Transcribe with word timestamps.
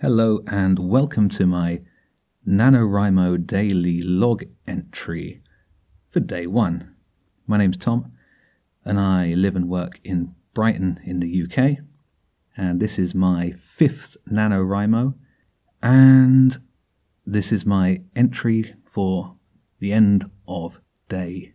Hello 0.00 0.40
and 0.46 0.78
welcome 0.78 1.28
to 1.30 1.46
my 1.46 1.80
NaNoWriMo 2.46 3.46
daily 3.46 4.02
log 4.02 4.44
entry 4.66 5.42
for 6.10 6.20
day 6.20 6.46
one. 6.46 6.94
My 7.46 7.56
name's 7.56 7.76
Tom 7.78 8.12
and 8.84 8.98
I 8.98 9.34
live 9.34 9.56
and 9.56 9.68
work 9.68 10.00
in 10.04 10.34
Brighton 10.52 11.00
in 11.04 11.20
the 11.20 11.44
UK. 11.44 11.78
And 12.56 12.80
this 12.80 12.98
is 12.98 13.14
my 13.14 13.52
fifth 13.52 14.16
NaNoWriMo. 14.30 15.14
And 15.82 16.60
this 17.24 17.52
is 17.52 17.64
my 17.64 18.02
entry 18.14 18.74
for 18.84 19.36
the 19.78 19.92
end 19.92 20.30
of 20.46 20.80
day 21.08 21.54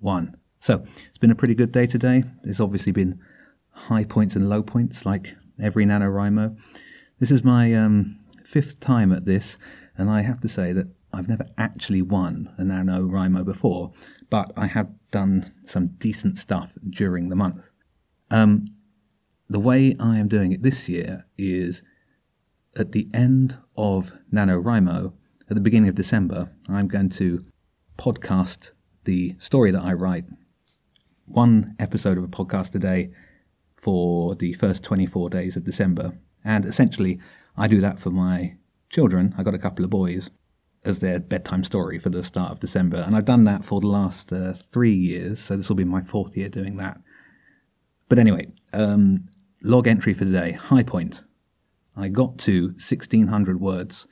one. 0.00 0.36
So 0.64 0.82
it's 1.08 1.18
been 1.18 1.30
a 1.30 1.34
pretty 1.34 1.54
good 1.54 1.72
day 1.72 1.86
today. 1.86 2.24
There's 2.42 2.58
obviously 2.58 2.90
been 2.90 3.20
high 3.72 4.04
points 4.04 4.34
and 4.34 4.48
low 4.48 4.62
points 4.62 5.04
like 5.04 5.36
every 5.60 5.84
NaNoWriMo. 5.84 6.56
This 7.20 7.30
is 7.30 7.44
my 7.44 7.74
um, 7.74 8.18
fifth 8.46 8.80
time 8.80 9.12
at 9.12 9.26
this, 9.26 9.58
and 9.98 10.08
I 10.08 10.22
have 10.22 10.40
to 10.40 10.48
say 10.48 10.72
that 10.72 10.86
I've 11.12 11.28
never 11.28 11.44
actually 11.58 12.00
won 12.00 12.50
a 12.56 12.62
NaNoWriMo 12.62 13.44
before, 13.44 13.92
but 14.30 14.52
I 14.56 14.66
have 14.66 14.88
done 15.10 15.52
some 15.66 15.88
decent 15.98 16.38
stuff 16.38 16.72
during 16.88 17.28
the 17.28 17.36
month. 17.36 17.68
Um, 18.30 18.64
the 19.50 19.60
way 19.60 19.94
I 20.00 20.16
am 20.16 20.28
doing 20.28 20.52
it 20.52 20.62
this 20.62 20.88
year 20.88 21.26
is 21.36 21.82
at 22.74 22.92
the 22.92 23.06
end 23.12 23.58
of 23.76 24.14
NaNoWriMo, 24.32 25.12
at 25.50 25.54
the 25.54 25.60
beginning 25.60 25.90
of 25.90 25.94
December, 25.94 26.50
I'm 26.70 26.88
going 26.88 27.10
to 27.10 27.44
podcast 27.98 28.70
the 29.04 29.36
story 29.38 29.70
that 29.70 29.82
I 29.82 29.92
write. 29.92 30.24
One 31.26 31.74
episode 31.78 32.18
of 32.18 32.24
a 32.24 32.28
podcast 32.28 32.74
a 32.74 32.78
day 32.78 33.10
for 33.76 34.34
the 34.34 34.52
first 34.52 34.82
24 34.82 35.30
days 35.30 35.56
of 35.56 35.64
December. 35.64 36.12
And 36.44 36.66
essentially, 36.66 37.18
I 37.56 37.66
do 37.66 37.80
that 37.80 37.98
for 37.98 38.10
my 38.10 38.56
children. 38.90 39.34
I 39.38 39.42
got 39.42 39.54
a 39.54 39.58
couple 39.58 39.84
of 39.84 39.90
boys 39.90 40.28
as 40.84 40.98
their 40.98 41.18
bedtime 41.18 41.64
story 41.64 41.98
for 41.98 42.10
the 42.10 42.22
start 42.22 42.52
of 42.52 42.60
December. 42.60 42.98
And 42.98 43.16
I've 43.16 43.24
done 43.24 43.44
that 43.44 43.64
for 43.64 43.80
the 43.80 43.86
last 43.86 44.34
uh, 44.34 44.52
three 44.52 44.94
years. 44.94 45.40
So 45.40 45.56
this 45.56 45.70
will 45.70 45.76
be 45.76 45.84
my 45.84 46.02
fourth 46.02 46.36
year 46.36 46.50
doing 46.50 46.76
that. 46.76 46.98
But 48.10 48.18
anyway, 48.18 48.52
um, 48.74 49.26
log 49.62 49.88
entry 49.88 50.12
for 50.12 50.26
today. 50.26 50.52
High 50.52 50.82
point. 50.82 51.22
I 51.96 52.08
got 52.08 52.36
to 52.40 52.66
1600 52.72 53.60
words, 53.60 54.06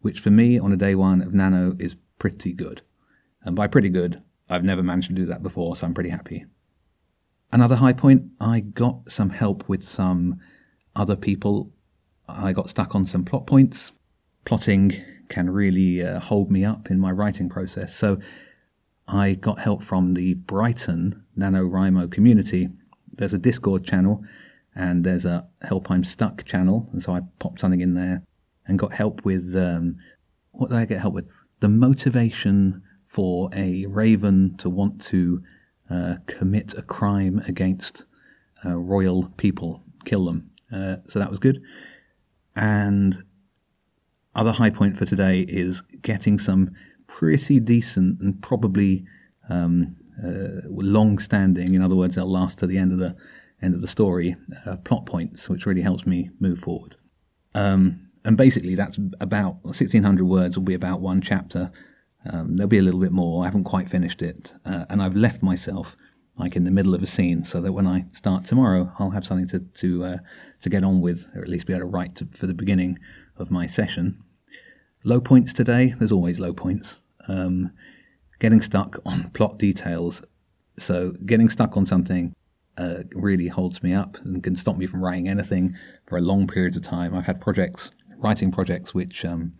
which 0.00 0.20
for 0.20 0.30
me 0.30 0.58
on 0.58 0.72
a 0.72 0.76
day 0.76 0.94
one 0.94 1.22
of 1.22 1.32
Nano 1.32 1.74
is 1.78 1.96
pretty 2.18 2.52
good. 2.52 2.82
And 3.42 3.56
by 3.56 3.68
pretty 3.68 3.88
good, 3.88 4.22
I've 4.50 4.64
never 4.64 4.82
managed 4.82 5.08
to 5.08 5.14
do 5.14 5.26
that 5.26 5.42
before, 5.42 5.74
so 5.74 5.86
I'm 5.86 5.94
pretty 5.94 6.10
happy. 6.10 6.44
Another 7.50 7.76
high 7.76 7.94
point, 7.94 8.24
I 8.40 8.60
got 8.60 9.10
some 9.10 9.30
help 9.30 9.68
with 9.68 9.82
some 9.82 10.40
other 10.94 11.16
people 11.16 11.72
I 12.28 12.52
got 12.52 12.68
stuck 12.68 12.94
on 12.94 13.06
some 13.06 13.24
plot 13.24 13.46
points. 13.46 13.92
Plotting 14.44 15.02
can 15.28 15.50
really 15.50 16.02
uh, 16.02 16.20
hold 16.20 16.50
me 16.50 16.64
up 16.64 16.90
in 16.90 16.98
my 16.98 17.10
writing 17.10 17.48
process. 17.48 17.94
So 17.94 18.18
I 19.06 19.34
got 19.34 19.58
help 19.58 19.82
from 19.82 20.14
the 20.14 20.34
Brighton 20.34 21.24
NaNoWriMo 21.38 22.12
community. 22.12 22.68
There's 23.14 23.32
a 23.32 23.38
Discord 23.38 23.84
channel 23.86 24.22
and 24.74 25.04
there's 25.04 25.24
a 25.24 25.46
Help 25.62 25.90
I'm 25.90 26.04
Stuck 26.04 26.44
channel. 26.44 26.88
And 26.92 27.02
so 27.02 27.14
I 27.14 27.20
popped 27.38 27.60
something 27.60 27.80
in 27.80 27.94
there 27.94 28.22
and 28.66 28.78
got 28.78 28.92
help 28.92 29.24
with 29.24 29.56
um, 29.56 29.96
what 30.52 30.68
did 30.68 30.78
I 30.78 30.84
get 30.84 31.00
help 31.00 31.14
with? 31.14 31.28
The 31.60 31.68
motivation 31.68 32.82
for 33.06 33.48
a 33.54 33.86
raven 33.86 34.56
to 34.58 34.68
want 34.68 35.02
to 35.06 35.42
uh, 35.90 36.16
commit 36.26 36.74
a 36.74 36.82
crime 36.82 37.42
against 37.46 38.04
uh, 38.64 38.76
royal 38.76 39.28
people, 39.36 39.82
kill 40.04 40.24
them. 40.24 40.50
Uh, 40.72 40.96
so 41.08 41.18
that 41.18 41.30
was 41.30 41.38
good. 41.38 41.62
And 42.56 43.22
other 44.34 44.52
high 44.52 44.70
point 44.70 44.96
for 44.96 45.04
today 45.04 45.40
is 45.40 45.82
getting 46.02 46.38
some 46.38 46.70
pretty 47.06 47.60
decent 47.60 48.20
and 48.20 48.40
probably 48.42 49.04
um, 49.48 49.96
uh, 50.24 50.66
long-standing, 50.68 51.74
in 51.74 51.82
other 51.82 51.96
words, 51.96 52.14
they'll 52.14 52.30
last 52.30 52.58
to 52.58 52.66
the 52.66 52.78
end 52.78 52.92
of 52.92 52.98
the 52.98 53.16
end 53.62 53.74
of 53.74 53.80
the 53.80 53.88
story, 53.88 54.36
uh, 54.66 54.76
plot 54.78 55.06
points, 55.06 55.48
which 55.48 55.66
really 55.66 55.82
helps 55.82 56.06
me 56.06 56.30
move 56.38 56.60
forward. 56.60 56.96
Um, 57.54 58.08
and 58.24 58.36
basically, 58.36 58.74
that's 58.74 58.98
about 59.20 59.64
1600 59.64 60.24
words 60.24 60.56
will 60.56 60.64
be 60.64 60.74
about 60.74 61.00
one 61.00 61.20
chapter. 61.20 61.70
Um, 62.26 62.54
there'll 62.54 62.68
be 62.68 62.78
a 62.78 62.82
little 62.82 63.00
bit 63.00 63.12
more. 63.12 63.42
I 63.42 63.46
haven't 63.46 63.64
quite 63.64 63.88
finished 63.88 64.22
it, 64.22 64.52
uh, 64.64 64.84
and 64.90 65.02
I've 65.02 65.16
left 65.16 65.42
myself 65.42 65.96
like 66.36 66.54
in 66.54 66.64
the 66.64 66.70
middle 66.70 66.94
of 66.94 67.02
a 67.02 67.06
scene, 67.06 67.44
so 67.44 67.60
that 67.60 67.72
when 67.72 67.86
I 67.86 68.04
start 68.12 68.44
tomorrow, 68.44 68.92
I'll 68.98 69.10
have 69.10 69.26
something 69.26 69.48
to 69.48 69.60
to 69.60 70.04
uh, 70.04 70.16
to 70.62 70.68
get 70.68 70.84
on 70.84 71.00
with, 71.00 71.26
or 71.34 71.42
at 71.42 71.48
least 71.48 71.66
be 71.66 71.72
able 71.72 71.82
to 71.82 71.86
write 71.86 72.14
to, 72.16 72.28
for 72.32 72.46
the 72.46 72.54
beginning 72.54 72.98
of 73.36 73.50
my 73.50 73.66
session. 73.66 74.22
Low 75.04 75.20
points 75.20 75.52
today. 75.52 75.94
There's 75.98 76.12
always 76.12 76.40
low 76.40 76.52
points. 76.52 76.96
Um, 77.28 77.70
getting 78.40 78.62
stuck 78.62 79.00
on 79.06 79.30
plot 79.34 79.58
details. 79.58 80.22
So 80.78 81.12
getting 81.26 81.48
stuck 81.48 81.76
on 81.76 81.86
something 81.86 82.34
uh, 82.76 83.02
really 83.12 83.48
holds 83.48 83.82
me 83.82 83.92
up 83.92 84.16
and 84.24 84.42
can 84.42 84.56
stop 84.56 84.76
me 84.76 84.86
from 84.86 85.02
writing 85.02 85.28
anything 85.28 85.76
for 86.06 86.18
a 86.18 86.20
long 86.20 86.46
period 86.46 86.76
of 86.76 86.82
time. 86.82 87.14
I've 87.14 87.26
had 87.26 87.40
projects, 87.40 87.90
writing 88.18 88.52
projects, 88.52 88.94
which 88.94 89.24
um, 89.24 89.52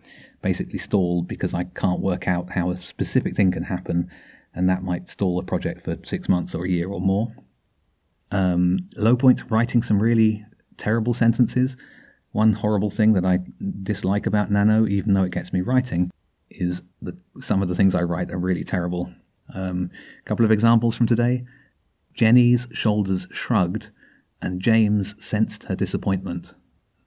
basically 0.43 0.79
stalled 0.79 1.29
because 1.29 1.55
I 1.55 1.65
can't 1.65 2.01
work 2.01 2.29
out 2.29 2.51
how 2.51 2.71
a 2.71 2.77
specific 2.77 3.37
thing 3.37 3.51
can 3.51 3.65
happen 3.65 4.11
and 4.55 4.69
that 4.69 4.83
might 4.83 5.09
stall 5.09 5.39
a 5.39 5.43
project 5.43 5.85
for 5.85 5.97
six 6.05 6.29
months 6.29 6.55
or 6.55 6.65
a 6.65 6.69
year 6.69 6.89
or 6.89 7.01
more. 7.01 7.33
Um, 8.31 8.89
low 8.97 9.17
point, 9.17 9.51
writing 9.51 9.83
some 9.83 10.01
really 10.01 10.45
terrible 10.77 11.15
sentences. 11.15 11.77
One 12.33 12.53
horrible 12.53 12.91
thing 12.91 13.13
that 13.15 13.25
I 13.25 13.39
dislike 13.83 14.27
about 14.27 14.51
Nano, 14.51 14.87
even 14.87 15.15
though 15.15 15.25
it 15.25 15.33
gets 15.33 15.53
me 15.53 15.61
writing, 15.61 16.11
is 16.51 16.83
that 17.03 17.15
some 17.41 17.63
of 17.63 17.69
the 17.69 17.75
things 17.75 17.95
I 17.95 18.03
write 18.03 18.31
are 18.31 18.39
really 18.39 18.65
terrible. 18.65 19.13
A 19.55 19.69
um, 19.69 19.91
couple 20.25 20.45
of 20.45 20.53
examples 20.53 20.97
from 20.97 21.07
today. 21.07 21.45
Jenny's 22.15 22.67
shoulders 22.73 23.27
shrugged, 23.31 23.91
and 24.43 24.61
James 24.61 25.15
sensed 25.21 25.65
her 25.65 25.77
disappointment. 25.77 26.53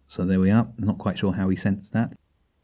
So 0.08 0.26
there 0.26 0.40
we 0.40 0.52
are. 0.52 0.70
Not 0.78 0.98
quite 0.98 1.20
sure 1.20 1.34
how 1.34 1.50
he 1.50 1.56
sensed 1.56 1.94
that. 1.94 2.14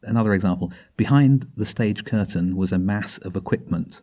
Another 0.02 0.32
example. 0.32 0.72
Behind 0.96 1.46
the 1.56 1.66
stage 1.66 2.04
curtain 2.04 2.56
was 2.56 2.72
a 2.72 2.78
mass 2.78 3.18
of 3.18 3.36
equipment. 3.36 4.02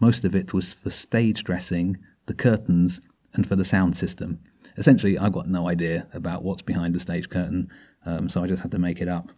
Most 0.00 0.24
of 0.24 0.34
it 0.34 0.52
was 0.52 0.72
for 0.72 0.90
stage 0.90 1.44
dressing, 1.44 1.98
the 2.26 2.34
curtains, 2.34 3.00
and 3.34 3.46
for 3.46 3.56
the 3.56 3.64
sound 3.64 3.96
system. 3.96 4.38
Essentially, 4.76 5.18
I've 5.18 5.32
got 5.32 5.48
no 5.48 5.68
idea 5.68 6.06
about 6.14 6.42
what's 6.42 6.62
behind 6.62 6.94
the 6.94 7.00
stage 7.00 7.28
curtain, 7.28 7.70
um, 8.06 8.28
so 8.28 8.42
I 8.42 8.46
just 8.46 8.62
had 8.62 8.70
to 8.70 8.78
make 8.78 9.00
it 9.00 9.08
up. 9.08 9.30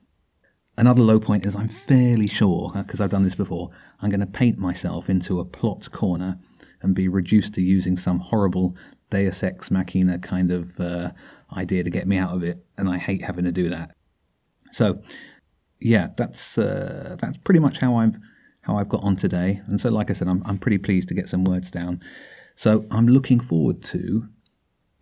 Another 0.77 1.03
low 1.03 1.21
point 1.21 1.47
is 1.47 1.55
I'm 1.55 1.69
fairly 1.69 2.27
sure, 2.27 2.73
because 2.75 3.01
uh, 3.01 3.05
I've 3.05 3.11
done 3.11 3.25
this 3.25 3.35
before, 3.35 3.71
I'm 4.01 4.11
going 4.11 4.21
to 4.21 4.27
paint 4.27 4.59
myself 4.59 5.09
into 5.09 5.41
a 5.41 5.45
plot 5.45 5.91
corner 5.93 6.39
and 6.83 6.95
be 6.95 7.09
reduced 7.09 7.55
to 7.55 7.63
using 7.63 7.97
some 7.97 8.19
horrible 8.19 8.77
Deus 9.11 9.43
Ex 9.43 9.71
Machina 9.71 10.19
kind 10.19 10.51
of 10.51 10.79
uh, 10.81 11.11
idea 11.57 11.85
to 11.85 11.91
get 11.91 12.09
me 12.09 12.19
out 12.19 12.35
of 12.35 12.43
it, 12.43 12.65
and 12.77 12.89
I 12.89 12.99
hate 12.99 13.23
having 13.23 13.45
to 13.45 13.53
do 13.53 13.71
that. 13.71 13.95
So, 14.73 15.01
yeah, 15.81 16.09
that's 16.17 16.59
uh, 16.59 17.17
that's 17.21 17.39
pretty 17.39 17.61
much 17.61 17.79
how 17.79 17.97
I've 17.97 18.17
how 18.62 18.79
I've 18.79 18.89
got 18.89 19.03
on 19.03 19.17
today. 19.17 19.61
And 19.67 19.81
so, 19.81 19.91
like 19.91 20.11
I 20.11 20.15
said, 20.15 20.29
I'm, 20.29 20.43
I'm 20.47 20.59
pretty 20.59 20.79
pleased 20.79 21.09
to 21.09 21.15
get 21.15 21.29
some 21.29 21.45
words 21.45 21.71
down. 21.71 22.01
So 22.57 22.87
I'm 22.91 23.07
looking 23.07 23.41
forward 23.41 23.83
to, 23.85 24.29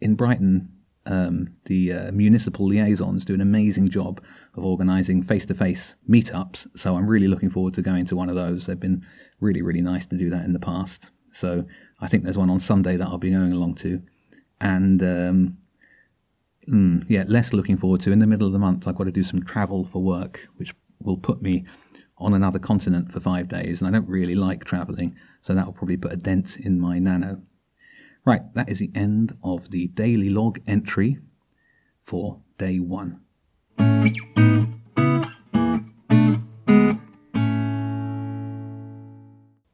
in 0.00 0.16
Brighton, 0.16 0.68
um, 1.06 1.54
the 1.66 1.92
uh, 1.92 2.12
municipal 2.12 2.66
liaisons 2.66 3.24
do 3.24 3.34
an 3.34 3.40
amazing 3.40 3.90
job 3.90 4.20
of 4.56 4.64
organising 4.64 5.22
face-to-face 5.22 5.94
meetups. 6.08 6.66
So 6.76 6.96
I'm 6.96 7.06
really 7.06 7.28
looking 7.28 7.50
forward 7.50 7.74
to 7.74 7.82
going 7.82 8.06
to 8.06 8.16
one 8.16 8.28
of 8.28 8.34
those. 8.34 8.66
They've 8.66 8.78
been 8.78 9.04
really, 9.40 9.62
really 9.62 9.82
nice 9.82 10.06
to 10.06 10.16
do 10.16 10.30
that 10.30 10.44
in 10.44 10.52
the 10.52 10.58
past. 10.58 11.10
So 11.32 11.64
I 12.00 12.08
think 12.08 12.24
there's 12.24 12.38
one 12.38 12.50
on 12.50 12.60
Sunday 12.60 12.96
that 12.96 13.06
I'll 13.06 13.18
be 13.18 13.30
going 13.30 13.52
along 13.52 13.76
to, 13.76 14.02
and 14.60 15.02
um, 15.02 15.58
mm, 16.68 17.04
yeah, 17.08 17.24
less 17.26 17.52
looking 17.52 17.76
forward 17.76 18.00
to. 18.02 18.12
In 18.12 18.18
the 18.18 18.26
middle 18.26 18.46
of 18.46 18.52
the 18.52 18.58
month, 18.58 18.86
I've 18.86 18.94
got 18.94 19.04
to 19.04 19.12
do 19.12 19.24
some 19.24 19.42
travel 19.42 19.84
for 19.84 20.02
work, 20.02 20.48
which 20.56 20.74
will 21.00 21.16
put 21.16 21.42
me 21.42 21.64
on 22.18 22.34
another 22.34 22.58
continent 22.58 23.12
for 23.12 23.20
five 23.20 23.48
days, 23.48 23.80
and 23.80 23.88
I 23.88 23.90
don't 23.90 24.08
really 24.08 24.34
like 24.34 24.64
travelling, 24.64 25.16
so 25.42 25.54
that 25.54 25.66
will 25.66 25.72
probably 25.72 25.96
put 25.96 26.12
a 26.12 26.16
dent 26.16 26.56
in 26.56 26.78
my 26.78 26.98
nano. 26.98 27.42
Right, 28.24 28.42
that 28.54 28.68
is 28.68 28.78
the 28.78 28.92
end 28.94 29.36
of 29.42 29.70
the 29.70 29.88
daily 29.88 30.30
log 30.30 30.60
entry 30.66 31.18
for 32.04 32.40
day 32.58 32.78
one. 32.78 33.20